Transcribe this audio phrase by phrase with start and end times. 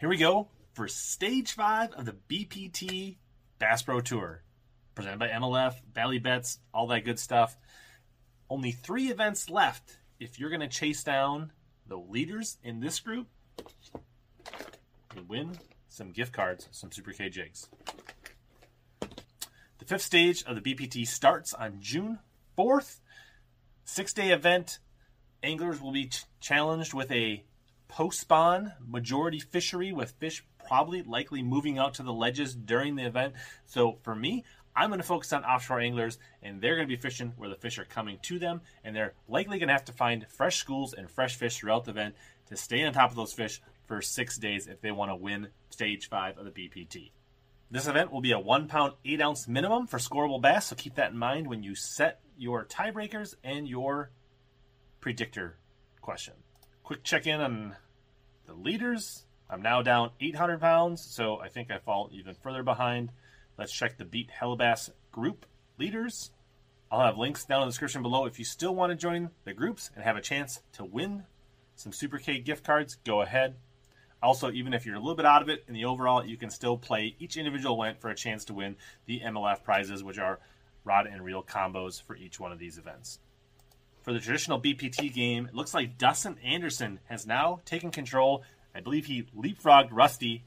[0.00, 3.18] Here we go for stage five of the BPT
[3.58, 4.42] Bass Pro Tour,
[4.94, 7.54] presented by MLF, Bally Bets, all that good stuff.
[8.48, 11.52] Only three events left if you're going to chase down
[11.86, 13.26] the leaders in this group
[15.14, 15.58] and win
[15.88, 17.68] some gift cards, some Super K jigs.
[19.00, 22.20] The fifth stage of the BPT starts on June
[22.56, 23.00] 4th.
[23.84, 24.78] Six day event.
[25.42, 27.44] Anglers will be ch- challenged with a
[27.90, 33.04] post spawn majority fishery with fish probably likely moving out to the ledges during the
[33.04, 33.34] event.
[33.66, 34.44] So for me,
[34.76, 37.56] I'm going to focus on offshore anglers, and they're going to be fishing where the
[37.56, 40.94] fish are coming to them, and they're likely going to have to find fresh schools
[40.94, 42.14] and fresh fish throughout the event
[42.46, 45.48] to stay on top of those fish for six days if they want to win
[45.70, 47.10] stage five of the BPT.
[47.72, 50.94] This event will be a one pound, eight ounce minimum for scoreable bass, so keep
[50.94, 54.12] that in mind when you set your tiebreakers and your
[55.00, 55.56] predictor
[56.00, 56.34] question.
[56.90, 57.76] Quick check in on
[58.48, 59.24] the leaders.
[59.48, 63.12] I'm now down 800 pounds, so I think I fall even further behind.
[63.56, 65.46] Let's check the Beat Hellabass group
[65.78, 66.32] leaders.
[66.90, 69.54] I'll have links down in the description below if you still want to join the
[69.54, 71.26] groups and have a chance to win
[71.76, 72.96] some Super K gift cards.
[73.04, 73.54] Go ahead.
[74.20, 76.50] Also, even if you're a little bit out of it in the overall, you can
[76.50, 78.74] still play each individual event for a chance to win
[79.06, 80.40] the MLF prizes, which are
[80.82, 83.20] rod and reel combos for each one of these events.
[84.02, 88.44] For the traditional BPT game, it looks like Dustin Anderson has now taken control.
[88.74, 90.42] I believe he leapfrogged Rusty.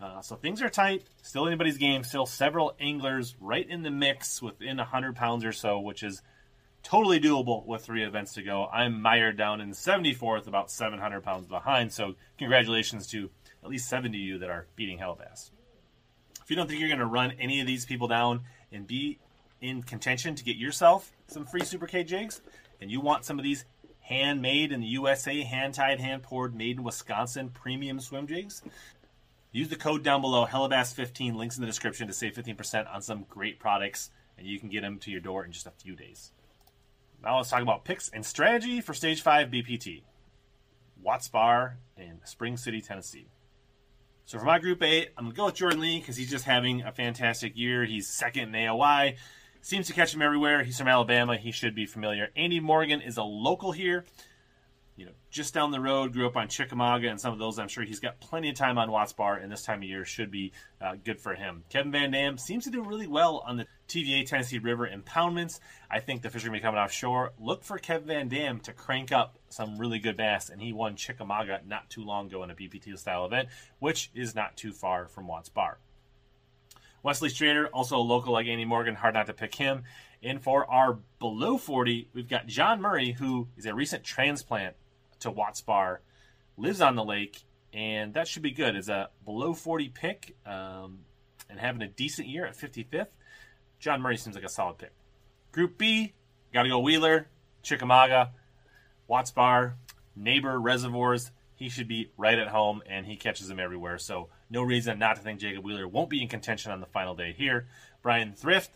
[0.00, 1.02] Uh, so things are tight.
[1.22, 2.02] Still anybody's game.
[2.02, 6.22] Still several anglers right in the mix within 100 pounds or so, which is
[6.82, 8.66] totally doable with three events to go.
[8.66, 11.92] I'm mired down in 74th, about 700 pounds behind.
[11.92, 13.30] So congratulations to
[13.62, 15.50] at least 70 of you that are beating Hellabass.
[16.42, 19.18] If you don't think you're going to run any of these people down and be
[19.62, 22.40] in contention to get yourself some free Super K jigs,
[22.80, 23.64] and you want some of these
[24.00, 28.62] handmade in the USA, hand tied, hand poured, made in Wisconsin premium swim jigs,
[29.52, 33.24] use the code down below, Hellabass15, links in the description to save 15% on some
[33.28, 36.32] great products, and you can get them to your door in just a few days.
[37.22, 40.02] Now let's talk about picks and strategy for Stage 5 BPT.
[41.02, 43.28] Watts Bar in Spring City, Tennessee.
[44.26, 46.44] So for my Group 8, I'm going to go with Jordan Lee because he's just
[46.44, 47.84] having a fantastic year.
[47.84, 49.16] He's second in AOY.
[49.64, 50.62] Seems to catch him everywhere.
[50.62, 51.38] He's from Alabama.
[51.38, 52.28] He should be familiar.
[52.36, 54.04] Andy Morgan is a local here.
[54.94, 57.58] You know, just down the road, grew up on Chickamauga and some of those.
[57.58, 60.04] I'm sure he's got plenty of time on Watts Bar, and this time of year
[60.04, 60.52] should be
[60.82, 61.64] uh, good for him.
[61.70, 65.60] Kevin VanDam seems to do really well on the TVA Tennessee River impoundments.
[65.90, 67.32] I think the fish are going to be coming offshore.
[67.40, 71.62] Look for Kevin VanDam to crank up some really good bass, and he won Chickamauga
[71.66, 73.48] not too long ago in a BPT style event,
[73.78, 75.78] which is not too far from Watts Bar.
[77.04, 79.84] Wesley Strader, also a local like Andy Morgan, hard not to pick him.
[80.22, 84.74] And for our below 40, we've got John Murray, who is a recent transplant
[85.20, 86.00] to Watts Bar,
[86.56, 87.44] lives on the lake,
[87.74, 88.74] and that should be good.
[88.74, 91.00] Is a below 40 pick um,
[91.50, 93.08] and having a decent year at 55th.
[93.78, 94.92] John Murray seems like a solid pick.
[95.52, 96.14] Group B,
[96.54, 97.28] got to go Wheeler,
[97.62, 98.30] Chickamauga,
[99.08, 99.76] Watts Bar,
[100.16, 101.32] Neighbor Reservoirs.
[101.54, 103.98] He should be right at home, and he catches them everywhere.
[103.98, 107.14] So no reason not to think Jacob Wheeler won't be in contention on the final
[107.14, 107.66] day here.
[108.02, 108.70] Bryan Thrift,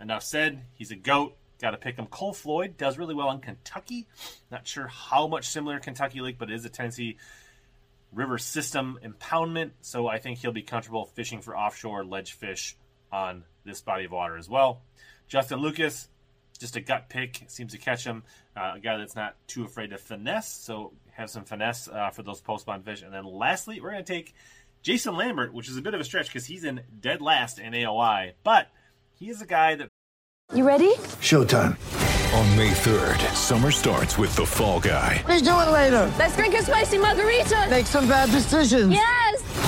[0.00, 0.62] enough said.
[0.74, 1.36] He's a goat.
[1.60, 2.06] Got to pick him.
[2.06, 4.06] Cole Floyd does really well in Kentucky.
[4.50, 7.16] Not sure how much similar Kentucky Lake, but it is a Tennessee
[8.12, 9.70] River system impoundment.
[9.80, 12.76] So I think he'll be comfortable fishing for offshore ledge fish
[13.10, 14.82] on this body of water as well.
[15.28, 16.08] Justin Lucas,
[16.58, 18.22] just a gut pick, seems to catch him.
[18.56, 22.22] Uh, a guy that's not too afraid to finesse, so have some finesse uh, for
[22.22, 23.02] those post spawn fish.
[23.02, 24.34] And then lastly, we're going to take
[24.86, 27.72] Jason Lambert, which is a bit of a stretch because he's in dead last in
[27.72, 28.70] AOY, but
[29.14, 29.88] he is a guy that.
[30.54, 30.94] You ready?
[31.26, 31.74] Showtime.
[32.38, 35.24] On May 3rd, summer starts with The Fall Guy.
[35.26, 36.08] Let's do it later.
[36.16, 37.66] Let's drink a spicy margarita.
[37.68, 38.92] Make some bad decisions.
[38.92, 39.65] Yes.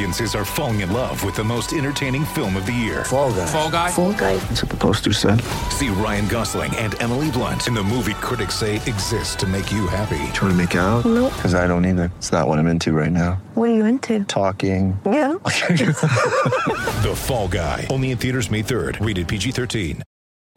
[0.00, 3.04] Audiences are falling in love with the most entertaining film of the year.
[3.04, 3.44] Fall guy.
[3.44, 3.90] Fall guy.
[3.90, 4.38] Fall guy.
[4.38, 5.42] That's what the poster said.
[5.72, 9.86] See Ryan Gosling and Emily Blunt in the movie critics say exists to make you
[9.88, 10.16] happy.
[10.32, 11.04] Trying to make it out?
[11.04, 11.34] Nope.
[11.34, 12.10] Because I don't either.
[12.16, 13.42] It's not what I'm into right now.
[13.52, 14.24] What are you into?
[14.24, 14.98] Talking.
[15.04, 15.34] Yeah.
[15.44, 17.86] The Fall Guy.
[17.90, 19.04] Only in theaters May 3rd.
[19.04, 20.00] Rated PG-13.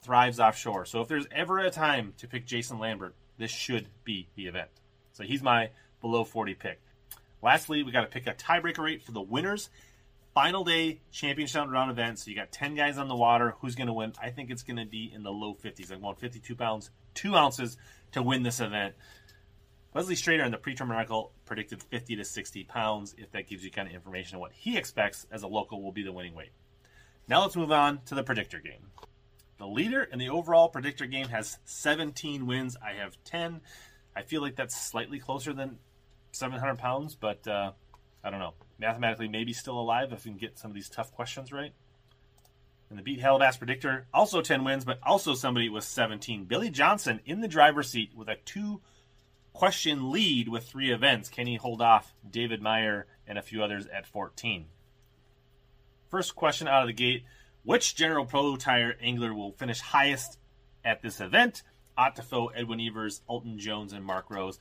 [0.01, 0.86] thrives offshore.
[0.86, 4.69] So if there's ever a time to pick Jason Lambert, this should be the event.
[5.12, 5.69] So he's my
[6.00, 6.80] below 40 pick.
[7.44, 9.69] Lastly, we got to pick a tiebreaker rate for the winners.
[10.34, 12.18] Final day championship round event.
[12.18, 13.56] So you got 10 guys on the water.
[13.60, 14.13] Who's going to win?
[14.19, 15.92] I think it's going to be in the low 50s.
[15.92, 17.78] I'm going 52 pounds, two ounces
[18.13, 18.95] to win this event.
[19.94, 23.13] Wesley Strader in the pre-tournament article predicted 50 to 60 pounds.
[23.18, 25.92] If that gives you kind of information on what he expects as a local will
[25.92, 26.54] be the winning weight.
[27.28, 28.88] Now let's move on to the predictor game.
[29.60, 32.75] The leader in the overall predictor game has 17 wins.
[32.84, 33.62] I have 10.
[34.16, 35.78] I feel like that's slightly closer than
[36.33, 37.71] 700 pounds, but uh,
[38.24, 38.53] I don't know.
[38.80, 41.74] Mathematically, maybe still alive if we can get some of these tough questions right.
[42.89, 46.45] And the beat Hellabass predictor, also 10 wins, but also somebody with 17.
[46.45, 48.81] Billy Johnson in the driver's seat with a two
[49.53, 51.30] question lead with three events.
[51.30, 54.65] Can he hold off David Meyer and a few others at 14?
[56.09, 57.24] First question out of the gate
[57.63, 60.38] Which General Pro Tire angler will finish highest
[60.83, 61.63] at this event?
[61.97, 64.59] Ott DeFoe, Edwin Evers, Alton Jones, and Mark Rose.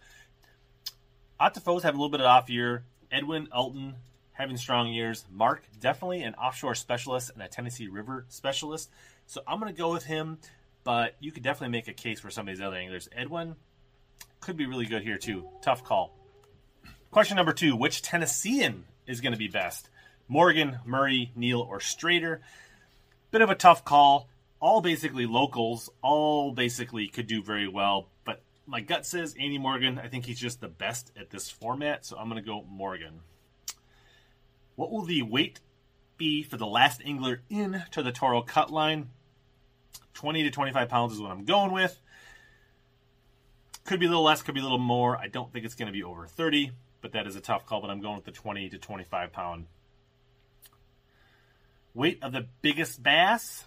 [1.43, 2.85] Ott DeFoe's having a little bit of off year.
[3.11, 3.97] Edwin, Alton
[4.31, 5.25] having strong years.
[5.29, 8.89] Mark, definitely an offshore specialist and a Tennessee River specialist.
[9.27, 10.39] So I'm going to go with him,
[10.85, 13.09] but you could definitely make a case for some of these other anglers.
[13.11, 13.56] Edwin
[14.39, 15.49] could be really good here, too.
[15.62, 16.17] Tough call.
[17.11, 19.91] Question number two Which Tennessean is going to be best?
[20.29, 22.39] Morgan, Murray, Neal, or Strader?
[23.33, 24.29] Bit of a tough call.
[24.61, 29.99] All basically locals, all basically could do very well, but my gut says Andy Morgan.
[29.99, 33.20] I think he's just the best at this format, so I'm going to go Morgan.
[34.76, 35.61] What will the weight
[36.17, 39.11] be for the last angler in to the Toro cut line?
[40.14, 41.99] 20 to 25 pounds is what I'm going with.
[43.85, 45.17] Could be a little less, could be a little more.
[45.17, 46.70] I don't think it's going to be over 30,
[47.00, 49.67] but that is a tough call, but I'm going with the 20 to 25 pound.
[51.94, 53.65] Weight of the biggest bass.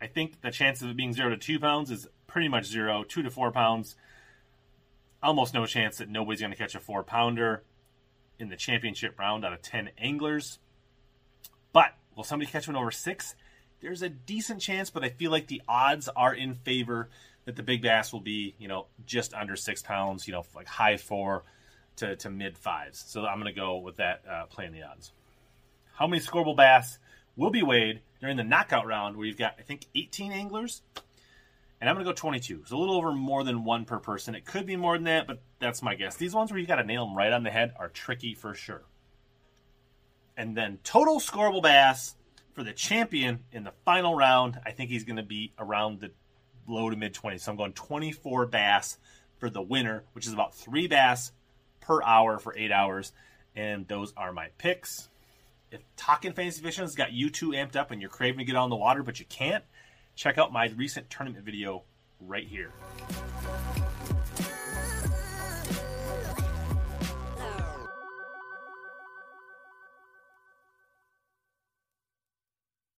[0.00, 3.02] I think the chance of it being 0 to 2 pounds is pretty much zero.
[3.02, 3.96] 2 to 4 pounds,
[5.22, 7.62] almost no chance that nobody's going to catch a 4 pounder
[8.38, 10.58] in the championship round out of 10 anglers.
[11.72, 13.34] But will somebody catch one over 6?
[13.80, 17.08] There's a decent chance, but I feel like the odds are in favor
[17.44, 20.66] that the big bass will be, you know, just under six pounds, you know, like
[20.66, 21.44] high four
[21.96, 23.02] to, to mid fives.
[23.06, 25.12] So I'm going to go with that uh, playing the odds.
[25.94, 26.98] How many scoreable bass
[27.36, 30.82] will be weighed during the knockout round where you've got, I think, 18 anglers?
[31.80, 32.64] And I'm going to go 22.
[32.66, 34.34] So a little over more than one per person.
[34.34, 36.16] It could be more than that, but that's my guess.
[36.16, 38.54] These ones where you got to nail them right on the head are tricky for
[38.54, 38.82] sure.
[40.36, 42.16] And then total scoreable bass
[42.52, 46.10] for the champion in the final round, I think he's going to be around the
[46.66, 47.40] low to mid 20s.
[47.40, 48.98] So I'm going 24 bass
[49.38, 51.32] for the winner, which is about three bass
[51.80, 53.12] per hour for eight hours.
[53.54, 55.08] And those are my picks.
[55.70, 58.56] If Talking Fantasy Fishing has got you two amped up and you're craving to get
[58.56, 59.64] on the water, but you can't,
[60.18, 61.84] check out my recent tournament video
[62.20, 62.72] right here.